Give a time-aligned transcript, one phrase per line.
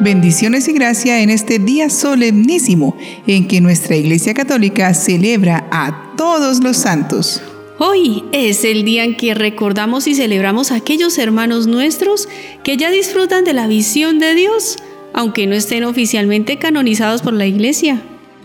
[0.00, 2.96] Bendiciones y gracia en este día solemnísimo
[3.26, 7.42] en que nuestra Iglesia Católica celebra a todos los santos.
[7.78, 12.30] Hoy es el día en que recordamos y celebramos a aquellos hermanos nuestros
[12.64, 14.78] que ya disfrutan de la visión de Dios,
[15.12, 18.00] aunque no estén oficialmente canonizados por la Iglesia.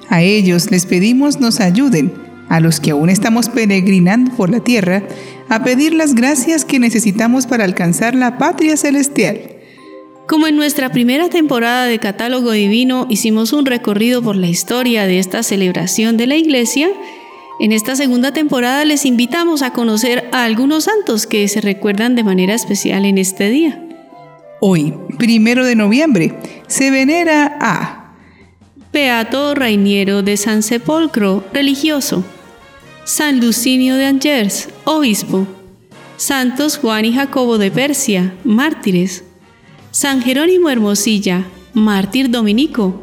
[0.10, 2.12] A ellos les pedimos nos ayuden,
[2.50, 5.04] a los que aún estamos peregrinando por la tierra,
[5.48, 9.54] a pedir las gracias que necesitamos para alcanzar la patria celestial.
[10.28, 15.20] Como en nuestra primera temporada de Catálogo Divino hicimos un recorrido por la historia de
[15.20, 16.89] esta celebración de la Iglesia,
[17.60, 22.24] en esta segunda temporada les invitamos a conocer a algunos santos que se recuerdan de
[22.24, 23.86] manera especial en este día.
[24.61, 26.34] Hoy, primero de noviembre,
[26.65, 28.15] se venera a
[28.92, 32.26] Beato Rainiero de San Sepolcro, religioso,
[33.03, 35.45] San Lucinio de Angers, obispo,
[36.17, 39.23] Santos Juan y Jacobo de Persia, mártires,
[39.95, 43.02] San Jerónimo Hermosilla, mártir dominico.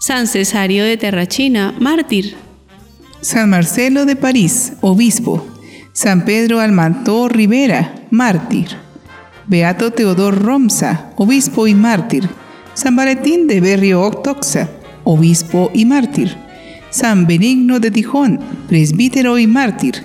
[0.00, 2.34] San Cesario de Terrachina, mártir.
[3.20, 5.46] San Marcelo de París, obispo.
[5.92, 8.66] San Pedro Almantor Rivera, mártir.
[9.46, 12.28] Beato Teodor Romsa, obispo y mártir.
[12.74, 14.68] San Valentín de Berrio Octoxa,
[15.04, 16.36] obispo y mártir.
[16.90, 20.02] San Benigno de Tijón, presbítero y mártir.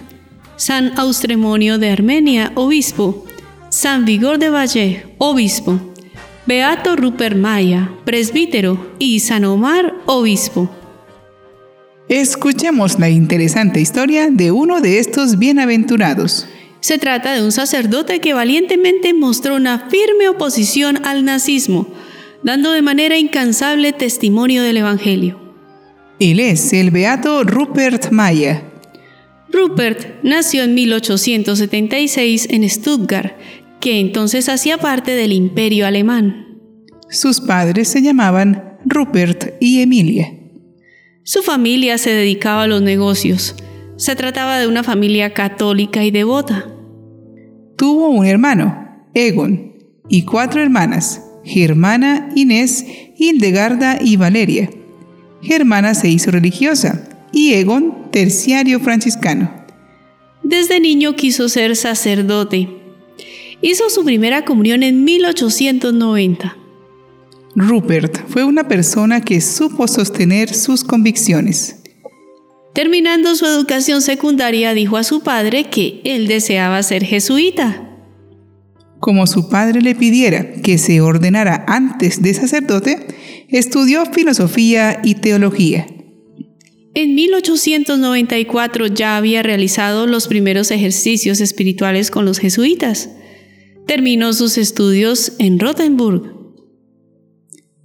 [0.57, 3.25] San Austremonio de Armenia, obispo.
[3.69, 5.92] San Vigor de Valle, obispo.
[6.45, 10.69] Beato Rupert Maya, presbítero, y San Omar, obispo.
[12.09, 16.45] Escuchemos la interesante historia de uno de estos bienaventurados.
[16.81, 21.87] Se trata de un sacerdote que valientemente mostró una firme oposición al nazismo,
[22.43, 25.39] dando de manera incansable testimonio del Evangelio.
[26.19, 28.63] Él es el beato Rupert Maya.
[29.49, 33.33] Rupert nació en 1876 en Stuttgart
[33.83, 36.57] que entonces hacía parte del imperio alemán.
[37.09, 40.33] Sus padres se llamaban Rupert y Emilia.
[41.23, 43.55] Su familia se dedicaba a los negocios.
[43.97, 46.65] Se trataba de una familia católica y devota.
[47.75, 49.73] Tuvo un hermano, Egon,
[50.07, 52.85] y cuatro hermanas, Germana, Inés,
[53.17, 54.69] Hildegarda y Valeria.
[55.41, 59.53] Germana se hizo religiosa y Egon terciario franciscano.
[60.41, 62.82] Desde niño quiso ser sacerdote
[63.65, 66.57] Hizo su primera comunión en 1890.
[67.55, 71.77] Rupert fue una persona que supo sostener sus convicciones.
[72.73, 77.89] Terminando su educación secundaria, dijo a su padre que él deseaba ser jesuita.
[78.99, 83.07] Como su padre le pidiera que se ordenara antes de sacerdote,
[83.47, 85.87] estudió filosofía y teología.
[86.95, 93.09] En 1894 ya había realizado los primeros ejercicios espirituales con los jesuitas.
[93.87, 96.33] Terminó sus estudios en Rothenburg.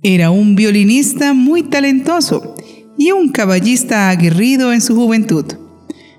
[0.03, 2.55] Era un violinista muy talentoso
[2.97, 5.45] y un caballista aguerrido en su juventud.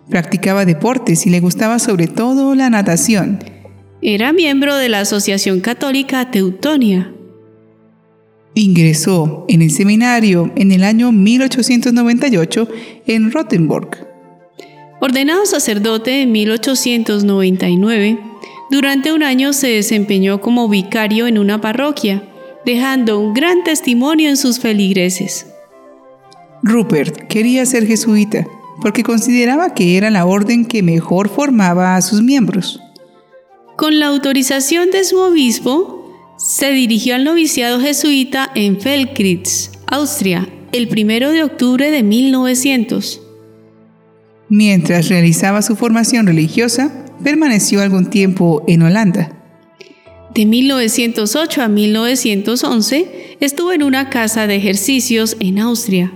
[0.10, 3.40] Practicaba deportes y le gustaba sobre todo la natación.
[4.02, 7.14] Era miembro de la Asociación Católica Teutonia.
[8.56, 12.68] Ingresó en el seminario en el año 1898
[13.08, 14.10] en Rothenburg.
[15.00, 18.20] Ordenado sacerdote en 1899,
[18.70, 22.24] durante un año se desempeñó como vicario en una parroquia,
[22.66, 25.48] dejando un gran testimonio en sus feligreses.
[26.62, 28.46] Rupert quería ser jesuita
[28.82, 32.80] porque consideraba que era la orden que mejor formaba a sus miembros.
[33.76, 40.88] Con la autorización de su obispo, se dirigió al noviciado jesuita en Felkritz, Austria, el
[40.88, 43.22] 1 de octubre de 1900.
[44.48, 49.36] Mientras realizaba su formación religiosa, permaneció algún tiempo en Holanda.
[50.34, 56.12] De 1908 a 1911 estuvo en una casa de ejercicios en Austria.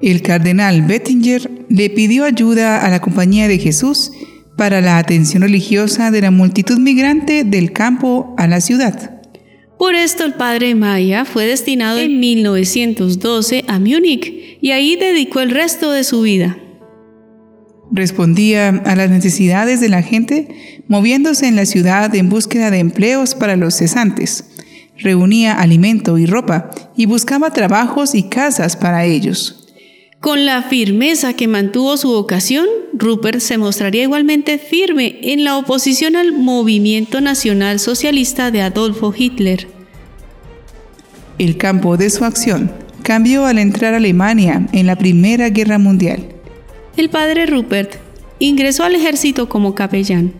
[0.00, 4.12] El cardenal Bettinger le pidió ayuda a la Compañía de Jesús
[4.56, 9.18] para la atención religiosa de la multitud migrante del campo a la ciudad.
[9.78, 15.50] Por esto el padre Maya fue destinado en 1912 a Múnich y ahí dedicó el
[15.50, 16.58] resto de su vida.
[17.90, 23.34] Respondía a las necesidades de la gente moviéndose en la ciudad en búsqueda de empleos
[23.34, 24.44] para los cesantes.
[24.98, 29.66] Reunía alimento y ropa y buscaba trabajos y casas para ellos.
[30.20, 36.16] Con la firmeza que mantuvo su vocación, Rupert se mostraría igualmente firme en la oposición
[36.16, 39.68] al movimiento nacional socialista de Adolfo Hitler.
[41.38, 42.72] El campo de su acción
[43.04, 46.37] cambió al entrar a Alemania en la Primera Guerra Mundial
[47.00, 47.96] el padre Rupert
[48.38, 50.32] ingresó al ejército como capellán.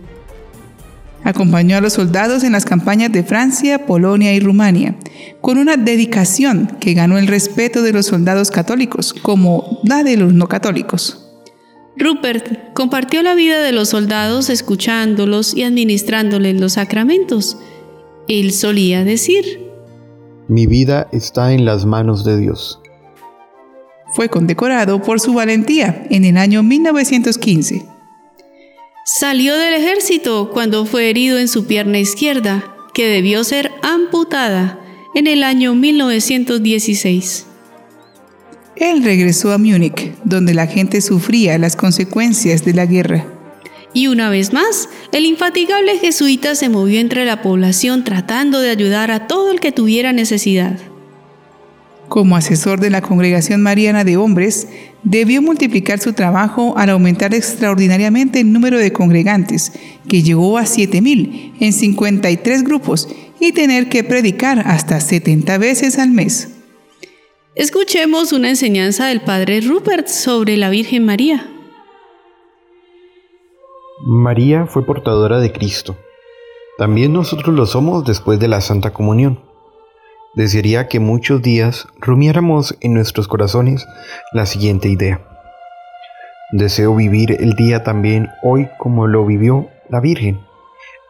[1.25, 4.97] Acompañó a los soldados en las campañas de Francia, Polonia y Rumania,
[5.41, 10.33] con una dedicación que ganó el respeto de los soldados católicos, como la de los
[10.33, 11.25] no católicos.
[11.97, 17.59] Rupert compartió la vida de los soldados escuchándolos y administrándoles los sacramentos.
[18.29, 19.45] Él solía decir,
[20.47, 22.81] Mi vida está en las manos de Dios.
[24.15, 27.85] Fue condecorado por su valentía en el año 1915.
[29.05, 34.81] Salió del ejército cuando fue herido en su pierna izquierda, que debió ser amputada
[35.15, 37.47] en el año 1916.
[38.77, 43.27] Él regresó a Múnich, donde la gente sufría las consecuencias de la guerra.
[43.93, 49.11] Y una vez más, el infatigable jesuita se movió entre la población tratando de ayudar
[49.11, 50.79] a todo el que tuviera necesidad.
[52.09, 54.69] Como asesor de la Congregación Mariana de Hombres,
[55.03, 59.73] debió multiplicar su trabajo al aumentar extraordinariamente el número de congregantes,
[60.09, 63.09] que llegó a 7.000 en 53 grupos,
[63.41, 66.49] y tener que predicar hasta 70 veces al mes.
[67.55, 71.47] Escuchemos una enseñanza del Padre Rupert sobre la Virgen María.
[74.07, 75.97] María fue portadora de Cristo.
[76.79, 79.48] También nosotros lo somos después de la Santa Comunión.
[80.35, 83.87] Desearía que muchos días rumiáramos en nuestros corazones
[84.33, 85.21] la siguiente idea.
[86.53, 90.41] Deseo vivir el día también hoy como lo vivió la Virgen,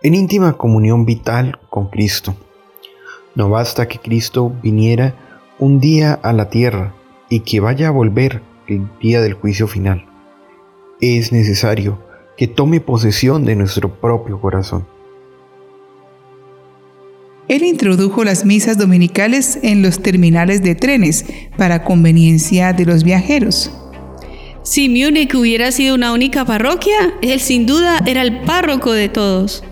[0.03, 2.37] en íntima comunión vital con Cristo.
[3.35, 5.15] No basta que Cristo viniera
[5.59, 6.95] un día a la tierra
[7.29, 10.07] y que vaya a volver el día del juicio final.
[11.01, 11.99] Es necesario
[12.37, 14.87] que tome posesión de nuestro propio corazón.
[17.49, 21.25] Él introdujo las misas dominicales en los terminales de trenes
[21.57, 23.71] para conveniencia de los viajeros.
[24.63, 29.65] Si Múnich hubiera sido una única parroquia, él sin duda era el párroco de todos.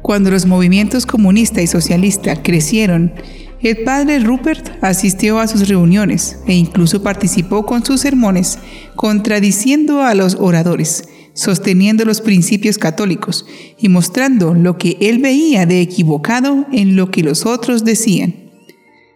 [0.00, 3.12] Cuando los movimientos comunista y socialista crecieron,
[3.60, 8.58] el padre Rupert asistió a sus reuniones e incluso participó con sus sermones,
[8.96, 13.46] contradiciendo a los oradores, sosteniendo los principios católicos
[13.78, 18.34] y mostrando lo que él veía de equivocado en lo que los otros decían.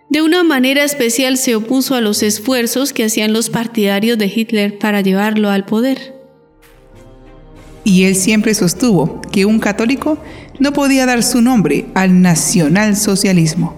[0.08, 4.78] De una manera especial se opuso a los esfuerzos que hacían los partidarios de Hitler
[4.78, 6.14] para llevarlo al poder.
[7.82, 10.18] Y él siempre sostuvo que un católico
[10.58, 13.76] no podía dar su nombre al nacionalsocialismo.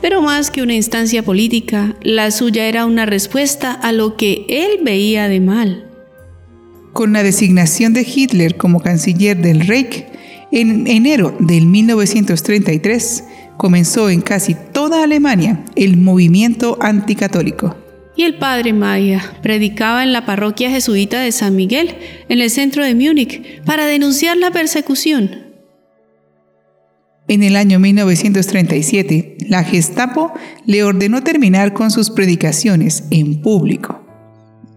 [0.00, 4.80] Pero más que una instancia política, la suya era una respuesta a lo que él
[4.84, 5.87] veía de mal.
[6.92, 10.06] Con la designación de Hitler como canciller del Reich,
[10.50, 13.24] en enero del 1933
[13.56, 17.76] comenzó en casi toda Alemania el movimiento anticatólico.
[18.16, 21.94] Y el padre Maya predicaba en la parroquia jesuita de San Miguel,
[22.28, 25.48] en el centro de Múnich, para denunciar la persecución.
[27.28, 30.32] En el año 1937, la Gestapo
[30.64, 34.02] le ordenó terminar con sus predicaciones en público.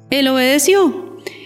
[0.09, 1.00] Él obedeció,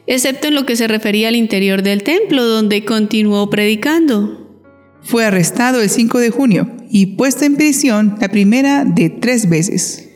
[0.07, 4.61] excepto en lo que se refería al interior del templo, donde continuó predicando.
[5.01, 10.09] Fue arrestado el 5 de junio y puesto en prisión la primera de tres veces.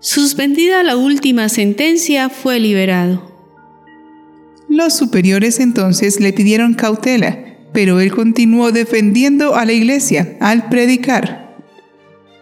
[0.00, 3.30] Suspendida la última sentencia, fue liberado.
[4.68, 11.56] Los superiores entonces le pidieron cautela pero él continuó defendiendo a la iglesia al predicar.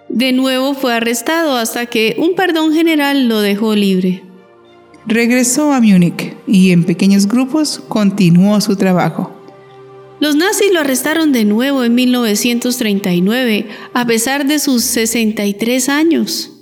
[0.08, 4.24] De nuevo fue arrestado hasta que un perdón general lo dejó libre.
[5.06, 9.34] Regresó a Múnich y en pequeños grupos continuó su trabajo.
[10.20, 16.52] Los nazis lo arrestaron de nuevo en 1939, a pesar de sus 63 años.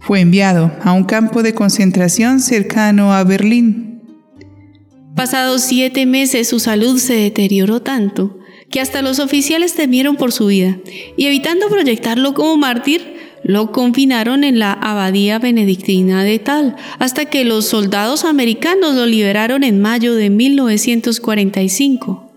[0.00, 4.02] Fue enviado a un campo de concentración cercano a Berlín.
[5.14, 8.38] Pasados siete meses su salud se deterioró tanto
[8.70, 10.78] que hasta los oficiales temieron por su vida
[11.16, 17.44] y evitando proyectarlo como mártir, lo confinaron en la abadía benedictina de Tal, hasta que
[17.44, 22.30] los soldados americanos lo liberaron en mayo de 1945.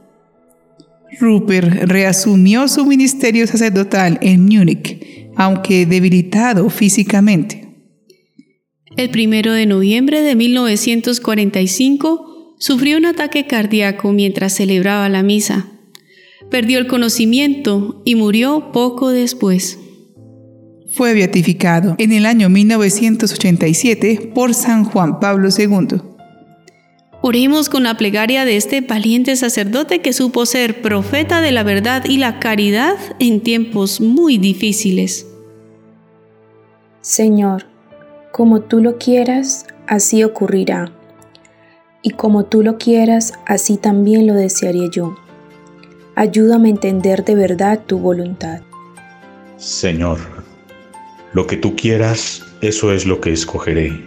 [1.20, 7.66] Rupert reasumió su ministerio sacerdotal en Múnich, aunque debilitado físicamente.
[8.98, 15.68] El primero de noviembre de 1945, sufrió un ataque cardíaco mientras celebraba la misa.
[16.50, 19.80] Perdió el conocimiento y murió poco después.
[20.96, 26.00] Fue beatificado en el año 1987 por San Juan Pablo II.
[27.22, 32.06] Oremos con la plegaria de este valiente sacerdote que supo ser profeta de la verdad
[32.06, 35.28] y la caridad en tiempos muy difíciles.
[37.02, 37.66] Señor,
[38.32, 40.94] como tú lo quieras, así ocurrirá
[42.04, 45.18] y como tú lo quieras, así también lo desearía yo.
[46.16, 48.62] Ayúdame a entender de verdad tu voluntad.
[49.58, 50.35] Señor,
[51.36, 54.01] lo que tú quieras, eso es lo que escogeré.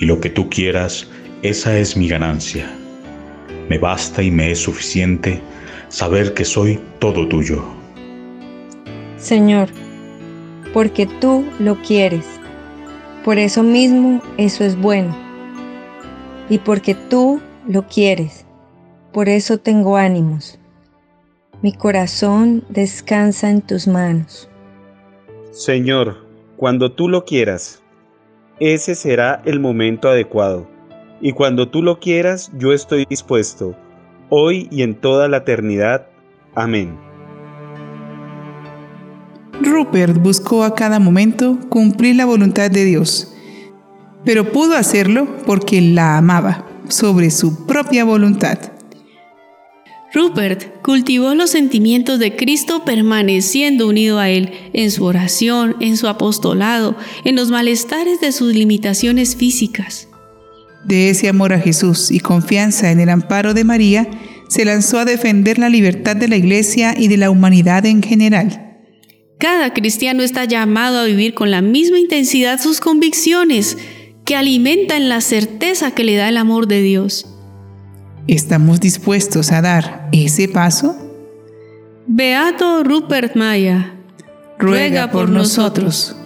[0.00, 1.06] Y lo que tú quieras,
[1.42, 2.66] esa es mi ganancia.
[3.68, 5.42] Me basta y me es suficiente
[5.90, 7.62] saber que soy todo tuyo.
[9.18, 9.68] Señor,
[10.72, 12.24] porque tú lo quieres.
[13.22, 15.14] Por eso mismo eso es bueno.
[16.48, 17.38] Y porque tú
[17.68, 18.46] lo quieres.
[19.12, 20.58] Por eso tengo ánimos.
[21.60, 24.48] Mi corazón descansa en tus manos.
[25.54, 26.16] Señor,
[26.56, 27.80] cuando tú lo quieras,
[28.58, 30.66] ese será el momento adecuado.
[31.20, 33.76] Y cuando tú lo quieras, yo estoy dispuesto,
[34.30, 36.08] hoy y en toda la eternidad.
[36.56, 36.98] Amén.
[39.62, 43.32] Rupert buscó a cada momento cumplir la voluntad de Dios,
[44.24, 48.58] pero pudo hacerlo porque la amaba sobre su propia voluntad.
[50.14, 56.06] Rupert cultivó los sentimientos de Cristo permaneciendo unido a Él en su oración, en su
[56.06, 60.06] apostolado, en los malestares de sus limitaciones físicas.
[60.84, 64.08] De ese amor a Jesús y confianza en el amparo de María,
[64.48, 68.78] se lanzó a defender la libertad de la Iglesia y de la humanidad en general.
[69.40, 73.78] Cada cristiano está llamado a vivir con la misma intensidad sus convicciones,
[74.24, 77.33] que alimentan la certeza que le da el amor de Dios.
[78.26, 80.96] ¿Estamos dispuestos a dar ese paso?
[82.06, 83.92] Beato Rupert Maya,
[84.58, 86.16] ruega por nosotros.